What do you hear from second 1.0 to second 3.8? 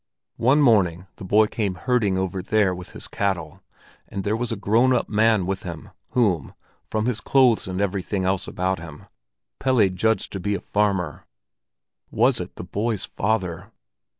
the boy came herding over there with his cattle,